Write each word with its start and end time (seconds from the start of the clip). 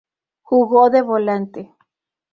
Jugó 0.41 0.89
de 0.89 1.03
Volante. 1.03 1.75